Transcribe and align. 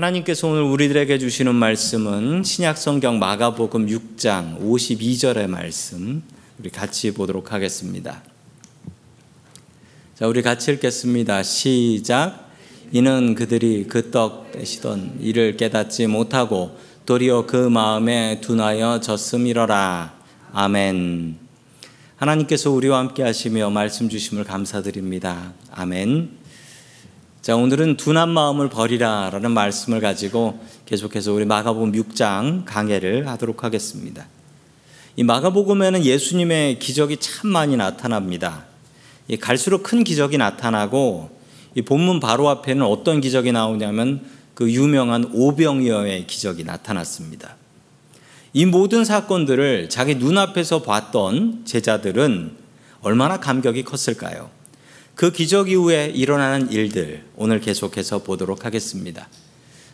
하나님께서 0.00 0.48
오늘 0.48 0.62
우리들에게 0.62 1.18
주시는 1.18 1.54
말씀은 1.54 2.42
신약성경 2.42 3.18
마가복음 3.18 3.86
6장 3.86 4.58
52절의 4.62 5.46
말씀 5.46 6.22
우리 6.58 6.70
같이 6.70 7.12
보도록 7.12 7.52
하겠습니다. 7.52 8.22
자, 10.14 10.26
우리 10.26 10.40
같이 10.40 10.72
읽겠습니다. 10.72 11.42
시작. 11.42 12.50
이는 12.92 13.34
그들이 13.34 13.88
그떡 13.88 14.52
떼시던 14.52 15.18
이를 15.20 15.58
깨닫지 15.58 16.06
못하고 16.06 16.78
도리어 17.04 17.44
그 17.44 17.56
마음에 17.56 18.40
둔하여 18.40 19.00
졌음이러라. 19.00 20.14
아멘. 20.52 21.36
하나님께서 22.16 22.70
우리와 22.70 23.00
함께 23.00 23.22
하시며 23.22 23.68
말씀 23.68 24.08
주심을 24.08 24.44
감사드립니다. 24.44 25.52
아멘. 25.70 26.39
자, 27.42 27.56
오늘은 27.56 27.96
둔한 27.96 28.28
마음을 28.28 28.68
버리라 28.68 29.30
라는 29.30 29.52
말씀을 29.52 30.00
가지고 30.00 30.60
계속해서 30.84 31.32
우리 31.32 31.46
마가복음 31.46 31.92
6장 31.92 32.66
강해를 32.66 33.26
하도록 33.28 33.64
하겠습니다. 33.64 34.26
이 35.16 35.24
마가복음에는 35.24 36.04
예수님의 36.04 36.78
기적이 36.78 37.16
참 37.16 37.48
많이 37.48 37.78
나타납니다. 37.78 38.66
갈수록 39.40 39.84
큰 39.84 40.04
기적이 40.04 40.36
나타나고 40.36 41.30
이 41.76 41.80
본문 41.80 42.20
바로 42.20 42.50
앞에는 42.50 42.84
어떤 42.84 43.22
기적이 43.22 43.52
나오냐면 43.52 44.22
그 44.52 44.70
유명한 44.70 45.30
오병이어의 45.32 46.26
기적이 46.26 46.64
나타났습니다. 46.64 47.56
이 48.52 48.66
모든 48.66 49.02
사건들을 49.06 49.88
자기 49.88 50.16
눈앞에서 50.16 50.82
봤던 50.82 51.62
제자들은 51.64 52.52
얼마나 53.00 53.40
감격이 53.40 53.84
컸을까요? 53.84 54.59
그 55.14 55.32
기적 55.32 55.70
이후에 55.70 56.06
일어나는 56.06 56.70
일들 56.70 57.24
오늘 57.36 57.60
계속해서 57.60 58.22
보도록 58.22 58.64
하겠습니다. 58.64 59.28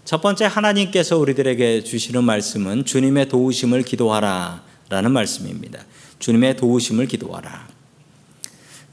첫 0.05 0.21
번째 0.23 0.45
하나님께서 0.45 1.19
우리들에게 1.19 1.83
주시는 1.83 2.23
말씀은 2.23 2.85
주님의 2.85 3.29
도우심을 3.29 3.83
기도하라 3.83 4.63
라는 4.89 5.11
말씀입니다. 5.11 5.85
주님의 6.21 6.57
도우심을 6.57 7.07
기도하라. 7.07 7.69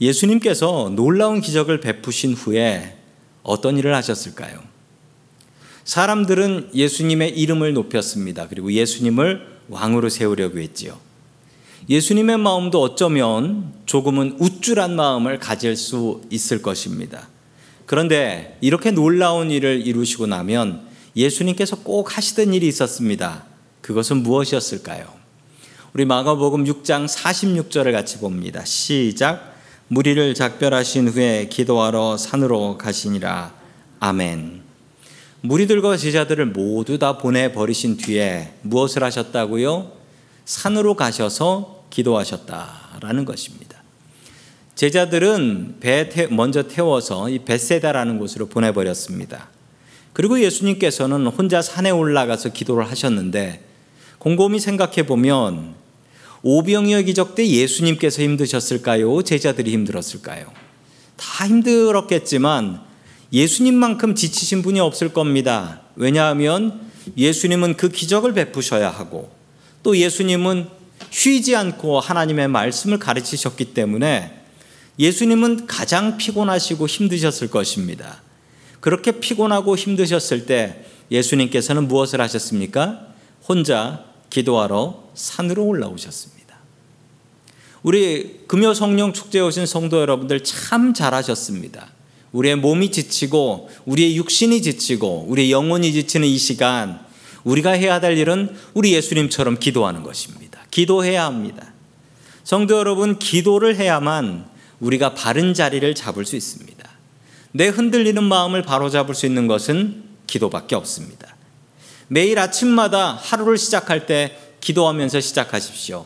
예수님께서 0.02 0.92
놀라운 0.96 1.40
기적을 1.40 1.82
베푸신 1.82 2.34
후에 2.34 2.98
어떤 3.44 3.78
일을 3.78 3.94
하셨을까요? 3.96 4.60
사람들은 5.84 6.72
예수님의 6.74 7.38
이름을 7.38 7.74
높였습니다. 7.74 8.48
그리고 8.48 8.72
예수님을 8.72 9.60
왕으로 9.70 10.10
세우려고 10.10 10.60
했지요. 10.60 11.00
예수님의 11.90 12.38
마음도 12.38 12.82
어쩌면 12.82 13.74
조금은 13.86 14.38
우쭐한 14.40 14.96
마음을 14.96 15.40
가질 15.40 15.76
수 15.76 16.22
있을 16.30 16.62
것입니다. 16.62 17.28
그런데 17.86 18.58
이렇게 18.62 18.92
놀라운 18.92 19.52
일을 19.52 19.86
이루시고 19.86 20.28
나면 20.28 20.82
예수님께서 21.16 21.78
꼭 21.78 22.18
하시던 22.18 22.54
일이 22.54 22.68
있었습니다. 22.68 23.44
그것은 23.82 24.24
무엇이었을까요? 24.24 25.06
우리 25.94 26.06
마가복음 26.06 26.64
6장 26.64 27.08
46절을 27.08 27.92
같이 27.92 28.18
봅니다. 28.18 28.64
시작. 28.66 29.54
무리를 29.90 30.34
작별하신 30.34 31.10
후에 31.10 31.50
기도하러 31.50 32.18
산으로 32.18 32.78
가시니라. 32.78 33.54
아멘. 34.00 34.62
무리들과 35.42 35.98
제자들을 35.98 36.48
모두 36.48 36.98
다 36.98 37.18
보내버리신 37.18 37.98
뒤에 37.98 38.54
무엇을 38.62 39.04
하셨다고요? 39.04 39.93
산으로 40.46 40.96
가셔서 40.96 41.86
기도하셨다라는 41.90 43.26
것입니다. 43.26 43.84
제자들은 44.76 45.78
배 45.80 46.28
먼저 46.32 46.64
태워서 46.64 47.30
이 47.30 47.40
베세다라는 47.40 48.18
곳으로 48.18 48.48
보내버렸습니다. 48.48 49.50
그리고 50.14 50.40
예수님께서는 50.42 51.28
혼자 51.28 51.62
산에 51.62 51.90
올라가서 51.90 52.50
기도를 52.50 52.90
하셨는데 52.90 53.64
곰곰이 54.20 54.60
생각해 54.60 55.06
보면 55.06 55.76
오병이어 56.44 57.02
기적 57.04 57.36
때 57.36 57.48
예수님께서 57.48 58.22
힘드셨을까요? 58.22 59.22
제자들이 59.24 59.72
힘들었을까요? 59.72 60.52
다 61.16 61.48
힘들었겠지만 61.48 62.82
예수님만큼 63.32 64.16
지치신 64.16 64.62
분이 64.62 64.80
없을 64.80 65.14
겁니다. 65.14 65.82
왜냐하면 65.96 66.82
예수님은 67.18 67.78
그 67.78 67.90
기적을 67.90 68.34
베푸셔야 68.34 68.90
하고 68.90 69.32
또 69.84 69.98
예수님은 69.98 70.70
쉬지 71.10 71.56
않고 71.56 72.00
하나님의 72.00 72.48
말씀을 72.48 72.98
가르치셨기 72.98 73.74
때문에 73.74 74.42
예수님은 74.98 75.68
가장 75.68 76.18
피곤하시고 76.18 76.88
힘드셨을 76.88 77.50
것입니다. 77.50 78.22
그렇게 78.80 79.12
피곤하고 79.12 79.76
힘드셨을 79.76 80.46
때 80.46 80.86
예수님께서는 81.12 81.88
무엇을 81.88 82.22
하셨습니까? 82.22 83.08
혼자 83.48 84.06
기도하러 84.30 85.12
산으로 85.14 85.66
올라오셨습니다. 85.66 86.44
우리 87.84 88.46
금요 88.48 88.74
성령 88.74 89.14
축제에 89.14 89.42
오신 89.42 89.66
성도 89.66 90.00
여러분들 90.00 90.44
참 90.44 90.94
잘하셨습니다. 90.94 91.92
우리의 92.32 92.56
몸이 92.56 92.92
지치고 92.92 93.70
우리의 93.86 94.18
육신이 94.18 94.62
지치고 94.62 95.26
우리의 95.28 95.52
영혼이 95.52 95.92
지치는 95.92 96.28
이 96.28 96.38
시간 96.38 97.06
우리가 97.44 97.72
해야 97.72 98.00
될 98.00 98.18
일은 98.18 98.56
우리 98.74 98.94
예수님처럼 98.94 99.60
기도하는 99.60 100.04
것입니다. 100.04 100.60
기도해야 100.72 101.26
합니다. 101.26 101.74
성도 102.44 102.78
여러분, 102.78 103.20
기도를 103.20 103.76
해야만 103.76 104.46
우리가 104.80 105.14
바른 105.14 105.54
자리를 105.54 105.94
잡을 105.96 106.26
수 106.26 106.36
있습니다. 106.36 106.90
내 107.52 107.68
흔들리는 107.68 108.22
마음을 108.24 108.64
바로잡을 108.64 109.16
수 109.16 109.26
있는 109.26 109.48
것은 109.48 110.04
기도밖에 110.28 110.76
없습니다. 110.76 111.36
매일 112.08 112.40
아침마다 112.40 113.14
하루를 113.14 113.58
시작할 113.58 114.06
때 114.06 114.38
기도하면서 114.60 115.22
시작하십시오. 115.22 116.06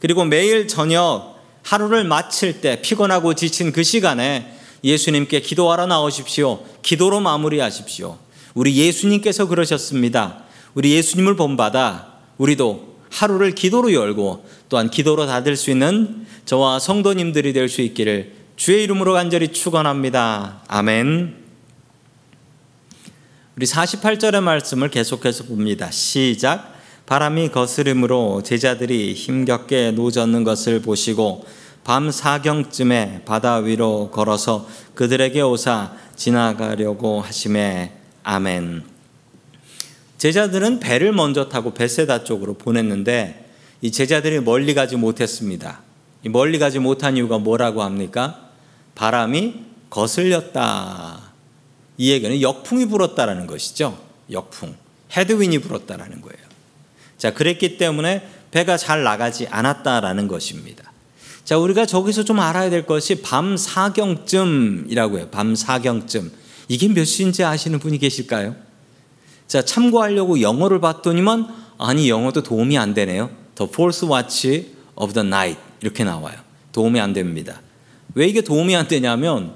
그리고 0.00 0.24
매일 0.24 0.68
저녁 0.68 1.36
하루를 1.62 2.04
마칠 2.04 2.60
때 2.60 2.80
피곤하고 2.80 3.34
지친 3.34 3.72
그 3.72 3.82
시간에 3.82 4.56
예수님께 4.84 5.40
기도하러 5.40 5.86
나오십시오. 5.86 6.64
기도로 6.82 7.20
마무리하십시오. 7.20 8.18
우리 8.54 8.76
예수님께서 8.76 9.46
그러셨습니다. 9.46 10.45
우리 10.76 10.92
예수님을 10.92 11.36
본받아 11.36 12.12
우리도 12.36 12.96
하루를 13.10 13.52
기도로 13.52 13.94
열고 13.94 14.44
또한 14.68 14.90
기도로 14.90 15.26
닫을 15.26 15.56
수 15.56 15.70
있는 15.70 16.26
저와 16.44 16.78
성도님들이 16.78 17.52
될 17.52 17.68
수 17.68 17.80
있기를 17.80 18.34
주의 18.56 18.84
이름으로 18.84 19.14
간절히 19.14 19.48
축원합니다. 19.48 20.62
아멘. 20.68 21.34
우리 23.56 23.66
48절의 23.66 24.42
말씀을 24.42 24.90
계속해서 24.90 25.44
봅니다. 25.44 25.90
시작. 25.90 26.74
바람이 27.06 27.50
거스름으로 27.50 28.42
제자들이 28.42 29.14
힘겹게 29.14 29.92
노젓는 29.92 30.44
것을 30.44 30.82
보시고 30.82 31.46
밤 31.84 32.10
사경쯤에 32.10 33.22
바다 33.24 33.56
위로 33.56 34.10
걸어서 34.10 34.68
그들에게 34.94 35.40
오사 35.40 35.92
지나가려고 36.16 37.22
하심에 37.22 37.92
아멘. 38.24 38.95
제자들은 40.18 40.80
배를 40.80 41.12
먼저 41.12 41.48
타고 41.48 41.74
베세다 41.74 42.24
쪽으로 42.24 42.54
보냈는데 42.54 43.50
이 43.82 43.90
제자들이 43.90 44.40
멀리 44.40 44.74
가지 44.74 44.96
못했습니다. 44.96 45.80
멀리 46.24 46.58
가지 46.58 46.78
못한 46.78 47.16
이유가 47.16 47.38
뭐라고 47.38 47.82
합니까? 47.82 48.50
바람이 48.94 49.54
거슬렸다. 49.90 51.20
이 51.98 52.10
얘기는 52.10 52.40
역풍이 52.40 52.86
불었다라는 52.86 53.46
것이죠. 53.46 53.98
역풍. 54.30 54.74
헤드윈이 55.16 55.60
불었다라는 55.60 56.20
거예요. 56.20 56.46
자, 57.16 57.32
그랬기 57.32 57.78
때문에 57.78 58.26
배가 58.50 58.76
잘 58.76 59.02
나가지 59.02 59.46
않았다라는 59.48 60.28
것입니다. 60.28 60.92
자, 61.44 61.58
우리가 61.58 61.86
저기서 61.86 62.24
좀 62.24 62.40
알아야 62.40 62.70
될 62.70 62.86
것이 62.86 63.22
밤 63.22 63.56
사경쯤이라고 63.56 65.18
해요. 65.18 65.28
밤 65.30 65.54
사경쯤. 65.54 66.32
이게 66.68 66.88
몇 66.88 67.04
시인지 67.04 67.44
아시는 67.44 67.78
분이 67.78 67.98
계실까요? 67.98 68.56
자, 69.46 69.62
참고하려고 69.62 70.40
영어를 70.40 70.80
봤더니만 70.80 71.48
아니 71.78 72.08
영어도 72.08 72.42
도움이 72.42 72.78
안 72.78 72.94
되네요. 72.94 73.30
The 73.54 73.70
Fourth 73.70 74.06
Watch 74.06 74.72
of 74.96 75.12
the 75.12 75.26
Night 75.26 75.60
이렇게 75.80 76.04
나와요. 76.04 76.36
도움이 76.72 77.00
안 77.00 77.12
됩니다. 77.12 77.60
왜 78.14 78.26
이게 78.26 78.40
도움이 78.40 78.74
안 78.74 78.88
되냐면 78.88 79.54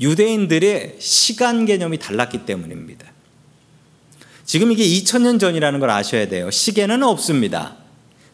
유대인들의 0.00 0.96
시간 0.98 1.64
개념이 1.64 1.98
달랐기 1.98 2.44
때문입니다. 2.44 3.06
지금 4.44 4.72
이게 4.72 4.84
2000년 4.84 5.38
전이라는 5.40 5.80
걸 5.80 5.90
아셔야 5.90 6.28
돼요. 6.28 6.50
시계는 6.50 7.02
없습니다. 7.02 7.76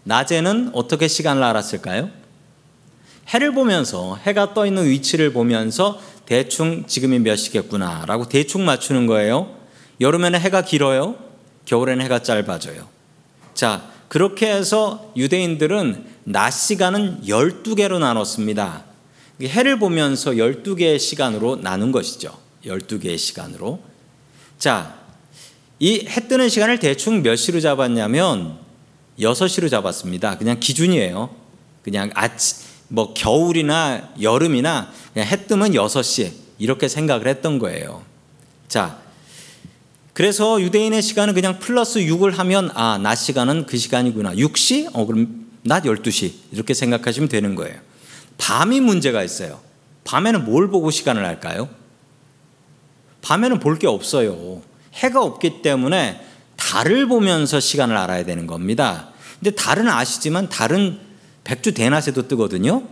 낮에는 0.04 0.70
어떻게 0.72 1.06
시간을 1.06 1.42
알았을까요? 1.42 2.10
해를 3.28 3.52
보면서 3.52 4.16
해가 4.16 4.54
떠 4.54 4.66
있는 4.66 4.88
위치를 4.88 5.32
보면서 5.32 6.00
대충 6.24 6.86
지금이 6.86 7.18
몇 7.20 7.36
시겠구나라고 7.36 8.28
대충 8.28 8.64
맞추는 8.64 9.06
거예요. 9.06 9.57
여름에는 10.00 10.40
해가 10.40 10.62
길어요. 10.62 11.16
겨울에는 11.64 12.04
해가 12.04 12.22
짧아져요. 12.22 12.88
자, 13.54 13.90
그렇게 14.08 14.50
해서 14.50 15.12
유대인들은 15.16 16.06
낮 16.24 16.50
시간은 16.50 17.22
12개로 17.26 17.98
나눴습니다. 17.98 18.84
해를 19.42 19.78
보면서 19.78 20.32
12개의 20.32 20.98
시간으로 20.98 21.56
나눈 21.56 21.92
것이죠. 21.92 22.36
12개의 22.64 23.18
시간으로. 23.18 23.80
자, 24.58 24.98
이 25.78 26.06
해 26.08 26.26
뜨는 26.26 26.48
시간을 26.48 26.78
대충 26.80 27.22
몇 27.22 27.36
시로 27.36 27.60
잡았냐면 27.60 28.58
6시로 29.20 29.70
잡았습니다. 29.70 30.38
그냥 30.38 30.58
기준이에요. 30.58 31.30
그냥 31.82 32.10
아침, 32.14 32.66
뭐 32.88 33.14
겨울이나 33.14 34.10
여름이나 34.20 34.90
그냥 35.12 35.28
해 35.28 35.46
뜨면 35.46 35.72
6시 35.72 36.32
이렇게 36.58 36.88
생각을 36.88 37.28
했던 37.28 37.58
거예요. 37.58 38.02
자, 38.66 38.98
그래서 40.18 40.60
유대인의 40.60 41.00
시간은 41.00 41.32
그냥 41.32 41.60
플러스 41.60 42.00
6을 42.00 42.34
하면 42.38 42.72
아, 42.74 42.98
낮 42.98 43.14
시간은 43.14 43.66
그 43.66 43.76
시간이구나. 43.76 44.32
6시? 44.34 44.90
어, 44.92 45.06
그럼 45.06 45.46
낮 45.62 45.84
12시. 45.84 46.32
이렇게 46.50 46.74
생각하시면 46.74 47.28
되는 47.28 47.54
거예요. 47.54 47.76
밤이 48.36 48.80
문제가 48.80 49.22
있어요. 49.22 49.60
밤에는 50.02 50.44
뭘 50.44 50.70
보고 50.70 50.90
시간을 50.90 51.24
할까요? 51.24 51.68
밤에는 53.22 53.60
볼 53.60 53.78
게 53.78 53.86
없어요. 53.86 54.60
해가 54.94 55.22
없기 55.22 55.62
때문에 55.62 56.20
달을 56.56 57.06
보면서 57.06 57.60
시간을 57.60 57.96
알아야 57.96 58.24
되는 58.24 58.48
겁니다. 58.48 59.10
근데 59.38 59.52
달은 59.52 59.88
아시지만 59.88 60.48
달은 60.48 60.98
백주 61.44 61.74
대낮에도 61.74 62.26
뜨거든요. 62.26 62.82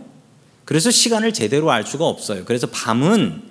그래서 0.63 0.91
시간을 0.91 1.33
제대로 1.33 1.71
알 1.71 1.85
수가 1.85 2.05
없어요. 2.05 2.45
그래서 2.45 2.67
밤은 2.67 3.41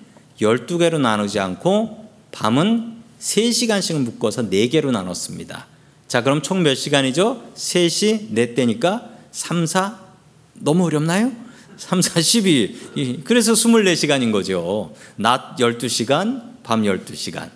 12개로 0.41 0.99
나누지 0.99 1.39
않고 1.39 2.09
밤은 2.31 2.96
3시간씩 3.19 3.99
묶어서 3.99 4.43
4개로 4.49 4.91
나눴습니다. 4.91 5.67
자, 6.07 6.23
그럼 6.23 6.41
총 6.41 6.63
몇 6.63 6.75
시간이죠? 6.75 7.51
3시, 7.55 8.33
4대니까 8.33 9.09
3, 9.31 9.65
4 9.65 9.99
너무 10.53 10.85
어렵나요? 10.85 11.31
3, 11.77 12.01
4, 12.01 12.21
12. 12.21 13.21
그래서 13.23 13.53
24시간인 13.53 14.31
거죠. 14.31 14.93
낮 15.15 15.57
12시간, 15.57 16.63
밤 16.63 16.83
12시간. 16.83 17.49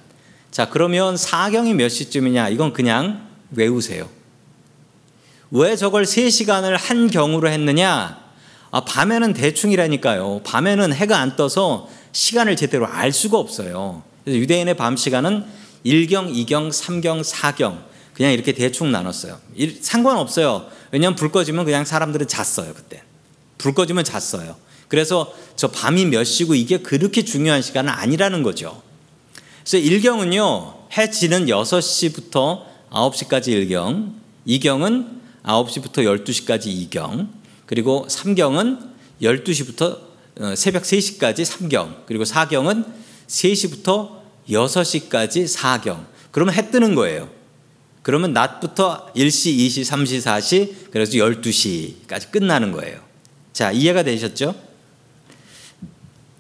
자, 0.52 0.70
그러면 0.70 1.18
사경이 1.18 1.74
몇 1.74 1.90
시쯤이냐? 1.90 2.50
이건 2.50 2.74
그냥 2.74 3.28
외우세요. 3.52 4.10
왜 5.50 5.76
저걸 5.76 6.04
3시간을 6.04 6.78
한 6.78 7.10
경우로 7.10 7.50
했느냐? 7.50 8.21
아, 8.72 8.86
밤에는 8.86 9.34
대충이라니까요. 9.34 10.42
밤에는 10.44 10.94
해가 10.94 11.20
안 11.20 11.36
떠서 11.36 11.90
시간을 12.14 12.56
제대로 12.56 12.88
알 12.88 13.12
수가 13.12 13.38
없어요. 13.38 14.04
유대인의 14.26 14.78
밤 14.78 14.96
시간은 14.96 15.44
1경, 15.86 16.34
2경, 16.34 16.70
3경, 16.72 17.24
4경 17.24 17.84
그냥 18.14 18.32
이렇게 18.34 18.54
대충 18.54 18.92
나눴어요. 18.92 19.40
상관없어요. 19.82 20.68
왜냐하면 20.92 21.16
불 21.16 21.32
꺼지면 21.32 21.66
그냥 21.66 21.86
사람들은 21.86 22.28
잤어요, 22.28 22.74
그때. 22.74 23.04
불 23.58 23.74
꺼지면 23.74 24.04
잤어요. 24.04 24.56
그래서 24.88 25.34
저 25.56 25.70
밤이 25.70 26.06
몇 26.06 26.24
시고 26.24 26.54
이게 26.56 26.78
그렇게 26.78 27.24
중요한 27.24 27.62
시간은 27.62 27.92
아니라는 27.92 28.44
거죠. 28.44 28.82
그래서 29.64 29.78
1경은요, 29.78 30.74
해 30.98 31.10
지는 31.10 31.46
6시부터 31.46 32.64
9시까지 32.92 33.48
1경, 33.70 34.14
2경은 34.48 35.22
9시부터 35.44 36.26
12시까지 36.26 36.90
2경, 36.90 37.30
그리고 37.72 38.06
3경은 38.10 38.80
12시부터 39.22 39.98
어, 40.42 40.56
새벽 40.56 40.84
3시까지 40.84 41.46
3경, 41.46 42.06
그리고 42.06 42.26
4경은 42.26 42.86
3시부터 43.28 44.20
6시까지 44.50 45.48
4경. 45.48 46.06
그러면 46.32 46.54
해 46.54 46.70
뜨는 46.70 46.96
거예요. 46.96 47.30
그러면 48.02 48.34
낮부터 48.34 49.14
1시, 49.16 49.56
2시, 49.56 49.90
3시, 49.90 50.22
4시, 50.22 50.92
그래서 50.92 51.14
12시까지 51.14 52.30
끝나는 52.32 52.74
거예요. 52.74 53.00
자, 53.54 53.72
이해가 53.72 54.04
되셨죠? 54.04 54.54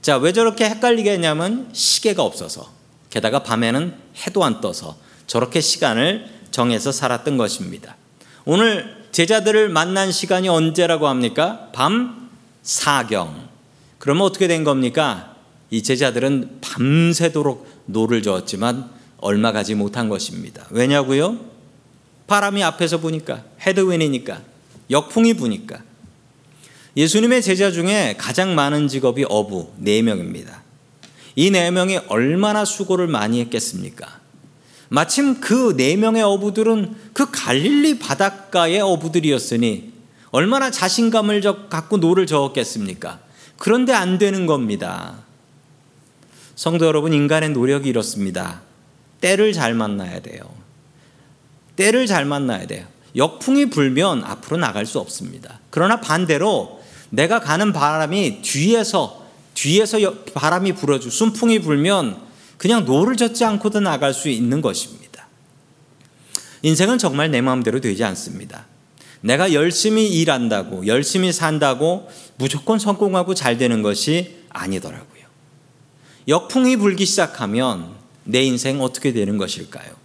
자, 0.01 0.18
왜 0.18 0.33
저렇게 0.33 0.66
헷갈리게 0.66 1.13
했냐면 1.13 1.69
시계가 1.72 2.24
없어서. 2.24 2.69
게다가 3.10 3.42
밤에는 3.44 3.95
해도 4.28 4.44
안 4.44 4.60
떠서 4.60 4.98
저렇게 5.28 5.62
시간을 5.62 6.25
정해서 6.51 6.92
살았던 6.92 7.38
것입니다. 7.38 7.95
오늘 8.44 9.00
제자들을 9.12 9.69
만난 9.69 10.12
시간이 10.12 10.48
언제라고 10.48 11.08
합니까? 11.08 11.69
밤 11.74 12.30
사경. 12.63 13.50
그러면 13.98 14.24
어떻게 14.24 14.48
된 14.48 14.63
겁니까? 14.63 15.36
이 15.69 15.84
제자들은 15.84 16.60
밤새도록 16.62 17.68
노를 17.86 18.22
저었지만 18.22 18.90
얼마 19.18 19.52
가지 19.52 19.75
못한 19.75 20.10
것입니다. 20.10 20.66
왜냐고요? 20.69 21.38
바람이 22.28 22.63
앞에서 22.63 23.00
부니까 23.00 23.44
headwind니까 23.62 24.42
역풍이 24.90 25.34
부니까 25.34 25.81
예수님의 26.96 27.42
제자 27.42 27.72
중에 27.72 28.16
가장 28.18 28.56
많은 28.56 28.88
직업이 28.88 29.25
어부 29.28 29.74
4명입니다. 29.81 30.62
이 31.36 31.52
4명이 31.52 32.06
얼마나 32.07 32.66
수고를 32.66 33.07
많이 33.07 33.40
했겠습니까? 33.42 34.20
마침 34.94 35.40
그 35.40 35.78
4명의 35.78 36.22
어부들은 36.22 36.96
그 37.14 37.32
갈릴리 37.32 37.98
바닷가의 37.98 38.82
어부들이었으니 38.82 39.94
얼마나 40.32 40.70
자신감을 40.70 41.42
갖고 41.70 41.96
노를 41.96 42.28
저었겠습니까? 42.28 43.20
그런데 43.56 43.94
안 43.94 44.18
되는 44.18 44.46
겁니다. 44.46 45.20
성도 46.56 46.86
여러분, 46.86 47.14
인간의 47.14 47.52
노력이 47.52 47.88
이렇습니다. 47.88 48.64
때를 49.22 49.54
잘 49.54 49.74
만나야 49.74 50.20
돼요. 50.20 50.42
때를 51.78 52.06
잘 52.06 52.26
만나야 52.26 52.68
돼요. 52.68 52.86
역풍이 53.16 53.70
불면 53.70 54.26
앞으로 54.26 54.58
나갈 54.58 54.86
수 54.86 55.00
없습니다. 55.00 55.62
그러나 55.70 56.02
반대로 56.02 56.82
내가 57.12 57.40
가는 57.40 57.72
바람이 57.72 58.42
뒤에서 58.42 59.26
뒤에서 59.54 60.00
바람이 60.34 60.74
불어주 60.74 61.10
순풍이 61.10 61.60
불면 61.60 62.31
그냥 62.62 62.86
노를 62.86 63.18
젓지 63.18 63.44
않고도 63.44 63.80
나갈 63.80 64.13
수 64.13 64.30
있는 64.30 64.62
것입니다. 64.62 65.28
인생은 66.62 67.00
정말 67.00 67.31
내 67.31 67.42
마음대로 67.42 67.81
되지 67.81 68.04
않습니다. 68.04 68.68
내가 69.22 69.52
열심히 69.54 70.08
일한다고 70.08 70.86
열심히 70.86 71.31
산다고 71.31 72.08
무조건 72.38 72.78
성공하고 72.78 73.34
잘 73.34 73.58
되는 73.58 73.81
것이 73.81 74.44
아니더라고요. 74.50 75.24
역풍이 76.28 76.75
불기 76.75 77.08
시작하면 77.08 77.96
내 78.25 78.44
인생 78.44 78.80
어떻게 78.80 79.12
되는 79.12 79.40
것일까요? 79.40 79.96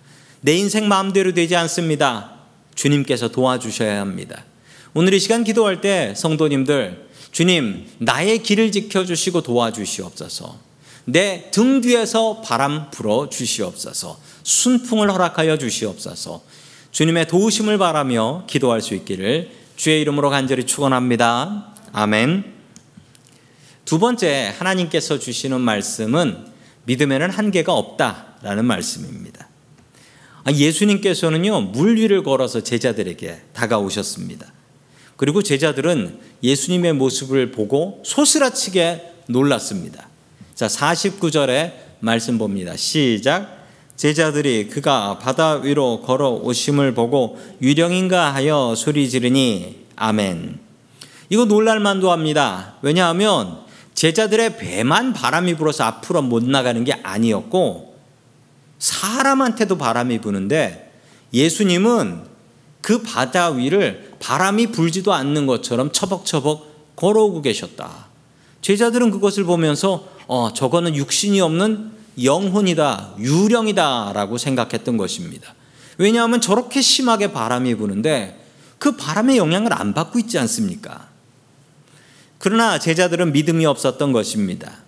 내 0.41 0.57
인생 0.57 0.89
마음대로 0.89 1.35
되지 1.35 1.57
않습니다. 1.57 2.39
주님께서 2.75 3.29
도와주셔야 3.29 4.01
합니다. 4.01 4.47
오늘 4.95 5.13
이 5.13 5.21
시간 5.21 5.45
기도할 5.45 5.83
때 5.83 6.15
성도님들, 6.17 7.07
주님, 7.33 7.87
나의 7.99 8.43
길을 8.43 8.73
지켜주시고 8.73 9.43
도와주시옵소서. 9.43 10.65
내 11.07 11.51
등 11.53 11.81
뒤에서 11.81 12.43
바람 12.43 12.91
불어 12.91 13.29
주시옵소서. 13.29 14.19
순풍을 14.43 15.11
허락하여 15.13 15.57
주시옵소서. 15.57 16.43
주님의 16.91 17.29
도우심을 17.29 17.79
바라며 17.79 18.45
기도할 18.47 18.81
수 18.81 18.95
있기를 18.95 19.51
주의 19.77 20.01
이름으로 20.01 20.31
간절히 20.31 20.65
축원합니다. 20.67 21.75
아멘. 21.93 22.55
두 23.85 23.99
번째 23.99 24.53
하나님께서 24.59 25.19
주시는 25.19 25.61
말씀은 25.61 26.47
믿음에는 26.85 27.31
한계가 27.31 27.73
없다라는 27.73 28.65
말씀입니다. 28.65 29.49
아, 30.45 30.53
예수님께서는요 30.53 31.61
물 31.73 31.97
위를 31.97 32.23
걸어서 32.23 32.63
제자들에게 32.63 33.43
다가오셨습니다. 33.53 34.53
그리고 35.17 35.43
제자들은 35.43 36.19
예수님의 36.43 36.95
모습을 36.95 37.53
보고 37.53 38.03
소스라치게 38.05 39.13
놀랐습니다. 39.29 40.09
자 40.57 40.69
49절에 40.69 41.75
말씀 42.01 42.39
봅니다. 42.39 42.79
시작. 42.79 43.67
제자들이 43.95 44.69
그가 44.69 45.19
바다 45.19 45.57
위로 45.57 46.01
걸어 46.01 46.31
오심을 46.31 46.95
보고 46.95 47.39
유령인가 47.61 48.33
하여 48.33 48.73
소리 48.75 49.11
지르니 49.11 49.85
아멘. 49.97 50.59
이거 51.29 51.45
놀랄만도 51.45 52.11
합니다. 52.11 52.77
왜냐하면 52.81 53.67
제자들의 53.93 54.57
배만 54.57 55.13
바람이 55.13 55.57
불어서 55.57 55.85
앞으로 55.85 56.23
못 56.23 56.43
나가는 56.43 56.83
게 56.85 56.95
아니었고 57.03 57.95
사람한테도 58.79 59.77
바람이 59.77 60.23
부는데 60.23 60.91
예수님은 61.35 62.23
그 62.81 63.03
바다 63.03 63.51
위를 63.51 64.15
바람이 64.21 64.69
불지도 64.69 65.13
않는 65.13 65.47
것처럼 65.47 65.93
처벅처벅 65.93 66.97
걸어오고 66.97 67.43
계셨다. 67.43 68.06
제자들은 68.67 69.13
그것을 69.13 69.45
보면서 69.45 70.09
어, 70.27 70.53
저거는 70.53 70.97
육신이 70.97 71.41
없는 71.41 71.93
영혼이다, 72.21 73.15
유령이다라고 73.21 74.39
생각했던 74.39 74.97
것입니다. 74.97 75.55
왜냐하면 75.99 76.41
저렇게 76.41 76.83
심하게 76.83 77.31
바람이 77.31 77.77
부는데 77.77 78.45
그 78.79 78.97
바람의 78.97 79.37
영향을 79.37 79.73
안 79.73 79.95
받고 79.95 80.19
있지 80.19 80.37
않습니까? 80.41 81.07
그러나 82.39 82.81
제자들은 82.81 83.31
믿음이 83.31 83.65
없었던 83.67 84.11
것입니다. 84.11 84.79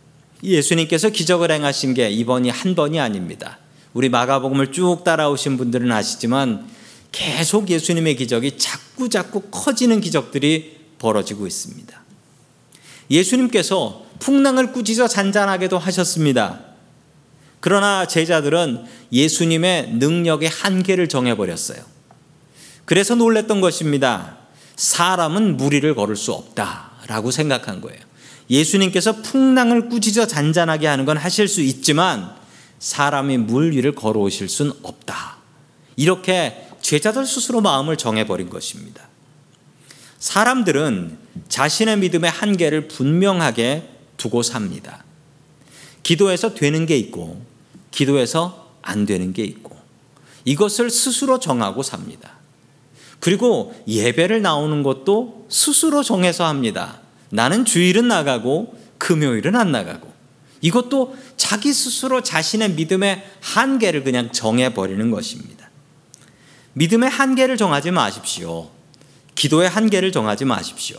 예수님께서 0.42 1.10
기적을 1.10 1.52
행하신 1.52 1.94
게 1.94 2.10
이번이 2.10 2.50
한 2.50 2.74
번이 2.74 2.98
아닙니다. 2.98 3.60
우리 3.94 4.08
마가복음을 4.08 4.72
쭉 4.72 5.04
따라오신 5.04 5.56
분들은 5.56 5.92
아시지만 5.92 6.68
계속 7.12 7.70
예수님의 7.70 8.16
기적이 8.16 8.58
자꾸 8.58 9.08
자꾸 9.08 9.42
커지는 9.52 10.00
기적들이 10.00 10.78
벌어지고 10.98 11.46
있습니다. 11.46 12.07
예수님께서 13.10 14.04
풍랑을 14.18 14.72
꾸짖어 14.72 15.08
잔잔하게도 15.08 15.78
하셨습니다. 15.78 16.60
그러나 17.60 18.06
제자들은 18.06 18.84
예수님의 19.12 19.94
능력의 19.94 20.48
한계를 20.48 21.08
정해버렸어요. 21.08 21.78
그래서 22.84 23.14
놀랬던 23.14 23.60
것입니다. 23.60 24.38
사람은 24.76 25.56
무리를 25.56 25.94
걸을 25.94 26.16
수 26.16 26.32
없다라고 26.32 27.30
생각한 27.30 27.80
거예요. 27.80 28.00
예수님께서 28.48 29.22
풍랑을 29.22 29.88
꾸짖어 29.88 30.26
잔잔하게 30.26 30.86
하는 30.86 31.04
건 31.04 31.16
하실 31.16 31.48
수 31.48 31.60
있지만 31.60 32.34
사람이 32.78 33.38
물 33.38 33.72
위를 33.72 33.92
걸어오실 33.94 34.48
수는 34.48 34.72
없다. 34.82 35.38
이렇게 35.96 36.68
제자들 36.80 37.26
스스로 37.26 37.60
마음을 37.60 37.96
정해버린 37.96 38.48
것입니다. 38.48 39.07
사람들은 40.18 41.16
자신의 41.48 41.98
믿음의 41.98 42.30
한계를 42.30 42.88
분명하게 42.88 43.88
두고 44.16 44.42
삽니다. 44.42 45.04
기도해서 46.02 46.54
되는 46.54 46.86
게 46.86 46.96
있고, 46.96 47.40
기도해서 47.90 48.72
안 48.82 49.06
되는 49.06 49.32
게 49.32 49.44
있고, 49.44 49.76
이것을 50.44 50.90
스스로 50.90 51.38
정하고 51.38 51.82
삽니다. 51.82 52.38
그리고 53.20 53.74
예배를 53.86 54.42
나오는 54.42 54.82
것도 54.82 55.46
스스로 55.48 56.02
정해서 56.02 56.46
합니다. 56.46 57.00
나는 57.30 57.64
주일은 57.64 58.08
나가고 58.08 58.78
금요일은 58.98 59.56
안 59.56 59.72
나가고. 59.72 60.08
이것도 60.60 61.16
자기 61.36 61.72
스스로 61.72 62.22
자신의 62.22 62.72
믿음의 62.72 63.24
한계를 63.40 64.02
그냥 64.02 64.32
정해버리는 64.32 65.10
것입니다. 65.10 65.70
믿음의 66.72 67.10
한계를 67.10 67.56
정하지 67.56 67.90
마십시오. 67.90 68.70
기도의 69.38 69.68
한계를 69.68 70.10
정하지 70.10 70.44
마십시오. 70.44 70.98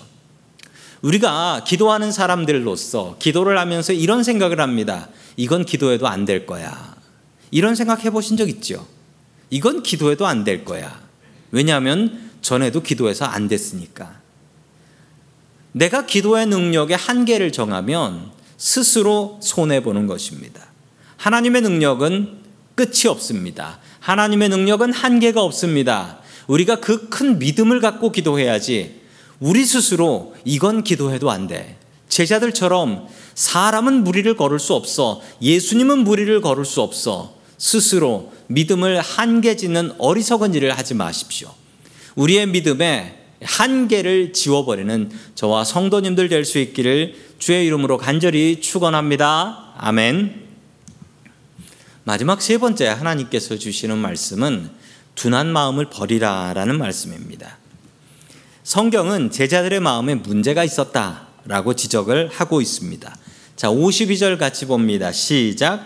우리가 1.02 1.66
기도하는 1.68 2.14
사람들로서 2.14 3.18
기도를 3.20 3.58
하면서 3.58 3.92
이런 3.92 4.24
생각을 4.24 4.62
합니다. 4.62 5.10
이건 5.36 5.66
기도해도 5.66 6.08
안 6.08 6.24
될 6.24 6.46
거야. 6.46 6.96
이런 7.52 7.76
생각 7.76 8.06
해보신 8.06 8.38
적 8.38 8.48
있죠? 8.48 8.88
이건 9.50 9.84
기도해도 9.84 10.26
안 10.26 10.46
될 10.46 10.64
거야. 10.64 11.02
왜냐하면 11.52 12.32
전에도 12.42 12.82
기도해서 12.82 13.26
안 13.26 13.50
됐으니까. 13.50 14.20
내가 15.74 16.06
기도의 16.06 16.46
능력의 16.46 16.96
한계를 16.96 17.52
정하면 17.52 18.32
스스로 18.58 19.40
손해보는 19.44 20.08
것입니다. 20.08 20.62
하나님의 21.18 21.62
능력은 21.62 22.40
끝이 22.76 23.08
없습니다. 23.10 23.80
하나님의 24.00 24.48
능력은 24.48 24.94
한계가 24.94 25.42
없습니다. 25.44 26.20
우리가 26.50 26.80
그 26.80 27.10
큰 27.10 27.40
믿음을 27.40 27.80
갖고 27.80 28.12
기도해야지 28.12 29.00
우리 29.40 29.66
스스로 29.66 30.36
이건 30.44 30.84
기도해도 30.84 31.32
안 31.32 31.48
돼. 31.48 31.78
제자들처럼 32.10 33.08
사람은 33.36 34.04
무리를 34.04 34.36
걸을 34.36 34.60
수 34.60 34.74
없어. 34.74 35.22
예수님은 35.42 36.00
무리를 36.00 36.42
걸을 36.42 36.66
수 36.66 36.82
없어. 36.82 37.36
스스로 37.58 38.34
믿음을 38.48 39.00
한계 39.00 39.56
짓는 39.56 39.94
어리석은 40.00 40.56
일을 40.56 40.78
하지 40.78 40.96
마십시오. 40.96 41.54
우리의 42.16 42.48
믿음에 42.48 43.16
한계를 43.42 44.34
지워버리는 44.34 45.12
저와 45.36 45.64
성도님들 45.64 46.28
될 46.30 46.44
수 46.44 46.58
있기를 46.58 47.16
주의 47.38 47.66
이름으로 47.68 47.98
간절히 47.98 48.60
축원합니다. 48.60 49.76
아멘. 49.78 50.48
마지막 52.04 52.42
세 52.42 52.58
번째 52.58 52.88
하나님께서 52.88 53.58
주시는 53.58 53.98
말씀은 53.98 54.79
둔한 55.20 55.52
마음을 55.52 55.90
버리라라는 55.90 56.78
말씀입니다. 56.78 57.58
성경은 58.64 59.32
제자들의 59.32 59.82
마음에 59.82 60.16
문제가 60.16 60.64
있었다라고 60.64 61.74
지적을 61.74 62.30
하고 62.30 62.62
있습니다. 62.62 63.18
자, 63.58 63.68
52절 63.68 64.38
같이 64.38 64.66
봅니다. 64.66 65.12
시작. 65.12 65.86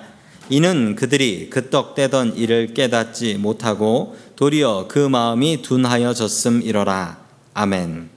이는 0.51 0.95
그들이 0.95 1.49
그 1.49 1.71
떡 1.71 1.95
떼던 1.95 2.37
일을 2.37 2.75
깨닫지 2.75 3.39
못하고 3.39 4.15
도리어 4.35 4.85
그 4.87 4.99
마음이 4.99 5.63
둔하여졌음 5.63 6.61
이러라. 6.61 7.17
아멘. 7.55 8.09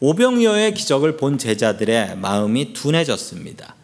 오병이어의 0.00 0.74
기적을 0.74 1.18
본 1.18 1.38
제자들의 1.38 2.16
마음이 2.16 2.72
둔해졌습니다. 2.72 3.76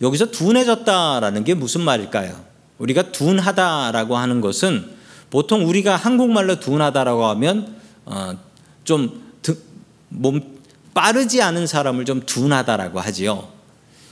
여기서 0.00 0.32
둔해졌다라는 0.32 1.44
게 1.44 1.54
무슨 1.54 1.82
말일까요? 1.82 2.44
우리가 2.78 3.12
둔하다라고 3.12 4.16
하는 4.16 4.40
것은 4.40 5.01
보통 5.32 5.66
우리가 5.66 5.96
한국말로 5.96 6.60
둔하다라고 6.60 7.24
하면 7.24 7.74
어, 8.04 8.36
좀몸 8.84 10.42
빠르지 10.92 11.40
않은 11.40 11.66
사람을 11.66 12.04
좀 12.04 12.20
둔하다라고 12.20 13.00
하지요. 13.00 13.48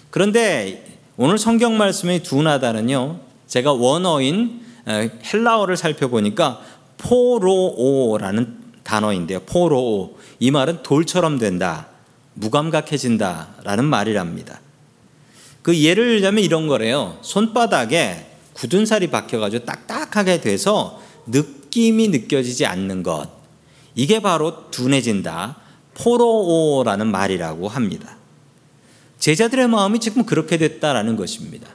그런데 0.08 0.98
오늘 1.18 1.36
성경 1.36 1.76
말씀의 1.76 2.22
둔하다는요. 2.22 3.20
제가 3.46 3.74
원어인 3.74 4.62
헬라어를 4.88 5.76
살펴보니까 5.76 6.62
포로오라는 6.96 8.56
단어인데요. 8.82 9.40
포로 9.40 10.16
이 10.38 10.50
말은 10.50 10.82
돌처럼 10.82 11.38
된다, 11.38 11.88
무감각해진다라는 12.32 13.84
말이랍니다. 13.84 14.58
그 15.60 15.78
예를 15.78 16.14
들자면 16.14 16.42
이런 16.42 16.66
거래요. 16.66 17.18
손바닥에 17.20 18.26
굳은 18.54 18.86
살이 18.86 19.08
박혀가지고 19.08 19.66
딱딱하게 19.66 20.40
돼서 20.40 21.09
느낌이 21.26 22.08
느껴지지 22.08 22.66
않는 22.66 23.02
것. 23.02 23.28
이게 23.94 24.20
바로 24.20 24.70
둔해진다. 24.70 25.56
포로오라는 25.94 27.10
말이라고 27.10 27.68
합니다. 27.68 28.16
제자들의 29.18 29.68
마음이 29.68 30.00
지금 30.00 30.24
그렇게 30.24 30.56
됐다라는 30.56 31.16
것입니다. 31.16 31.68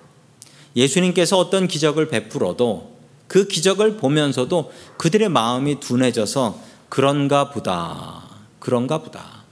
예수님께서 0.75 1.37
어떤 1.37 1.67
기적을 1.67 2.09
베풀어도 2.09 2.95
그 3.27 3.47
기적을 3.47 3.97
보면서도 3.97 4.71
그들의 4.97 5.29
마음이 5.29 5.79
둔해져서 5.79 6.59
그런가 6.89 7.49
보다. 7.49 8.23
그런가 8.59 9.01
보다. 9.01 9.43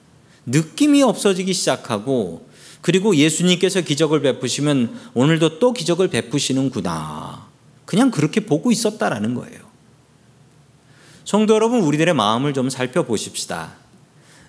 느낌이 0.45 1.01
없어지기 1.03 1.53
시작하고 1.53 2.47
그리고 2.81 3.15
예수님께서 3.15 3.81
기적을 3.81 4.21
베푸시면 4.21 4.99
오늘도 5.13 5.59
또 5.59 5.71
기적을 5.71 6.09
베푸시는구나. 6.09 7.47
그냥 7.85 8.11
그렇게 8.11 8.41
보고 8.41 8.71
있었다라는 8.71 9.35
거예요. 9.35 9.62
성도 11.25 11.55
여러분, 11.55 11.81
우리들의 11.81 12.13
마음을 12.13 12.53
좀 12.53 12.69
살펴보십시다. 12.69 13.71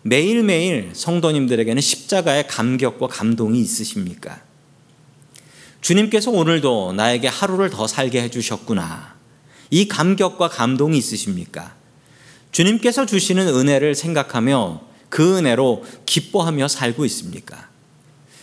매일매일 0.02 0.90
성도님들에게는 0.92 1.80
십자가의 1.80 2.48
감격과 2.48 3.06
감동이 3.06 3.60
있으십니까? 3.60 4.42
주님께서 5.80 6.30
오늘도 6.30 6.94
나에게 6.94 7.28
하루를 7.28 7.70
더 7.70 7.86
살게 7.86 8.22
해주셨구나. 8.22 9.14
이 9.70 9.86
감격과 9.86 10.48
감동이 10.48 10.98
있으십니까? 10.98 11.74
주님께서 12.52 13.06
주시는 13.06 13.48
은혜를 13.48 13.94
생각하며 13.94 14.82
그 15.08 15.38
은혜로 15.38 15.84
기뻐하며 16.06 16.68
살고 16.68 17.04
있습니까? 17.06 17.68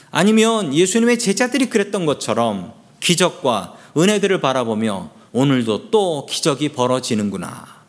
아니면 0.09 0.73
예수님의 0.73 1.19
제자들이 1.19 1.69
그랬던 1.69 2.05
것처럼 2.05 2.73
기적과 3.01 3.75
은혜들을 3.97 4.39
바라보며 4.39 5.11
오늘도 5.31 5.91
또 5.91 6.25
기적이 6.25 6.69
벌어지는구나. 6.69 7.80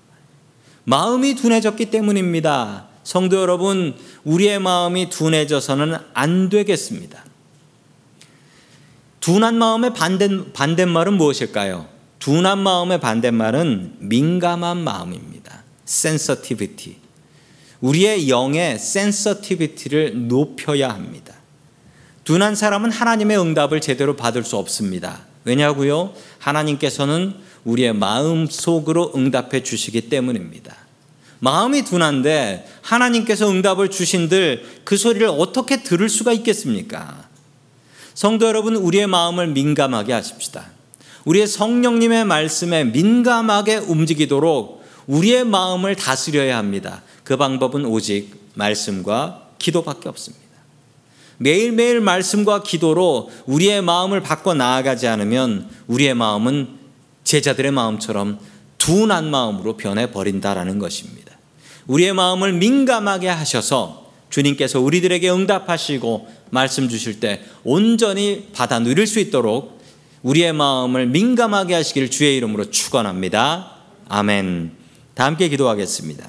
마음이 0.84 1.34
둔해졌기 1.34 1.86
때문입니다. 1.86 2.86
성도 3.04 3.40
여러분, 3.40 3.94
우리의 4.24 4.58
마음이 4.60 5.10
둔해져서는 5.10 5.96
안 6.14 6.48
되겠습니다. 6.48 7.24
둔한 9.20 9.56
마음의 9.56 9.94
반대, 9.94 10.28
반대말은 10.52 11.14
무엇일까요? 11.14 11.86
둔한 12.18 12.58
마음의 12.58 13.00
반대말은 13.00 13.96
민감한 13.98 14.78
마음입니다. 14.78 15.62
sensitivity. 15.86 16.96
우리의 17.80 18.28
영의 18.28 18.74
sensitivity를 18.74 20.28
높여야 20.28 20.88
합니다. 20.90 21.34
둔한 22.24 22.54
사람은 22.54 22.90
하나님의 22.90 23.38
응답을 23.38 23.80
제대로 23.80 24.14
받을 24.14 24.44
수 24.44 24.56
없습니다. 24.56 25.26
왜냐고요? 25.44 26.14
하나님께서는 26.38 27.34
우리의 27.64 27.92
마음 27.94 28.46
속으로 28.46 29.12
응답해 29.14 29.62
주시기 29.62 30.08
때문입니다. 30.08 30.76
마음이 31.38 31.82
둔한데 31.82 32.68
하나님께서 32.82 33.50
응답을 33.50 33.90
주신들 33.90 34.82
그 34.84 34.96
소리를 34.96 35.26
어떻게 35.26 35.82
들을 35.82 36.08
수가 36.08 36.32
있겠습니까? 36.32 37.28
성도 38.14 38.46
여러분, 38.46 38.76
우리의 38.76 39.06
마음을 39.06 39.48
민감하게 39.48 40.12
하십시다. 40.12 40.70
우리의 41.24 41.46
성령님의 41.46 42.24
말씀에 42.24 42.84
민감하게 42.84 43.76
움직이도록 43.76 44.84
우리의 45.06 45.44
마음을 45.44 45.96
다스려야 45.96 46.58
합니다. 46.58 47.02
그 47.24 47.36
방법은 47.36 47.86
오직 47.86 48.34
말씀과 48.54 49.48
기도밖에 49.58 50.08
없습니다. 50.08 50.42
매일매일 51.38 52.00
말씀과 52.00 52.62
기도로 52.62 53.30
우리의 53.46 53.82
마음을 53.82 54.20
바꿔 54.20 54.54
나아가지 54.54 55.08
않으면 55.08 55.68
우리의 55.88 56.14
마음은 56.14 56.81
제자들의 57.24 57.70
마음처럼 57.70 58.38
둔한 58.78 59.30
마음으로 59.30 59.76
변해 59.76 60.10
버린다라는 60.10 60.78
것입니다. 60.78 61.32
우리의 61.86 62.12
마음을 62.14 62.52
민감하게 62.52 63.28
하셔서 63.28 64.10
주님께서 64.30 64.80
우리들에게 64.80 65.30
응답하시고 65.30 66.28
말씀 66.50 66.88
주실 66.88 67.20
때 67.20 67.42
온전히 67.64 68.48
받아 68.52 68.78
누릴 68.78 69.06
수 69.06 69.20
있도록 69.20 69.80
우리의 70.22 70.52
마음을 70.52 71.06
민감하게 71.06 71.74
하시길 71.74 72.10
주의 72.10 72.36
이름으로 72.36 72.70
축원합니다. 72.70 73.72
아멘. 74.08 74.72
다 75.14 75.24
함께 75.26 75.48
기도하겠습니다. 75.48 76.28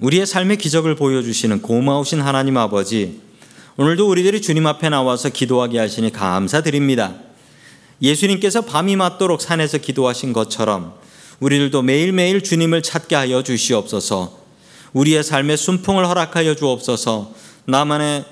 우리의 0.00 0.26
삶의 0.26 0.58
기적을 0.58 0.94
보여주시는 0.94 1.62
고마우신 1.62 2.20
하나님 2.20 2.58
아버지, 2.58 3.20
오늘도 3.78 4.08
우리들이 4.08 4.42
주님 4.42 4.66
앞에 4.66 4.90
나와서 4.90 5.30
기도하게 5.30 5.78
하시니 5.78 6.12
감사드립니다. 6.12 7.14
예수님께서 8.02 8.62
밤이 8.62 8.96
맞도록 8.96 9.40
산에서 9.40 9.78
기도하신 9.78 10.32
것처럼 10.32 10.94
우리들도 11.40 11.82
매일매일 11.82 12.42
주님을 12.42 12.82
찾게 12.82 13.14
하여 13.14 13.42
주시옵소서. 13.42 14.38
우리의 14.92 15.22
삶의 15.22 15.56
순풍을 15.56 16.06
허락하여 16.08 16.54
주옵소서. 16.54 17.32
나만의 17.66 18.24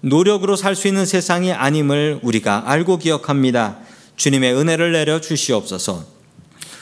노력으로 0.00 0.54
살 0.54 0.76
수 0.76 0.86
있는 0.86 1.06
세상이 1.06 1.52
아님을 1.52 2.20
우리가 2.22 2.64
알고 2.66 2.98
기억합니다. 2.98 3.78
주님의 4.16 4.54
은혜를 4.54 4.92
내려 4.92 5.20
주시옵소서. 5.20 6.04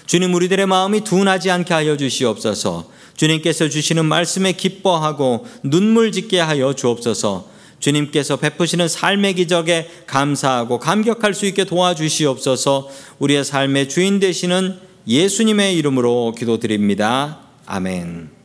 주님 0.06 0.34
우리들의 0.34 0.66
마음이 0.66 1.02
둔하지 1.02 1.50
않게 1.50 1.72
하여 1.72 1.96
주시옵소서. 1.96 2.90
주님께서 3.16 3.68
주시는 3.68 4.04
말씀에 4.04 4.52
기뻐하고 4.52 5.46
눈물 5.62 6.12
짓게 6.12 6.40
하여 6.40 6.74
주옵소서. 6.74 7.46
주님께서 7.82 8.36
베푸시는 8.36 8.88
삶의 8.88 9.34
기적에 9.34 9.90
감사하고 10.06 10.78
감격할 10.78 11.34
수 11.34 11.44
있게 11.46 11.64
도와주시옵소서. 11.64 12.88
우리의 13.18 13.44
삶의 13.44 13.88
주인 13.88 14.20
되시는 14.20 14.78
예수님의 15.06 15.76
이름으로 15.76 16.32
기도드립니다. 16.38 17.40
아멘. 17.66 18.41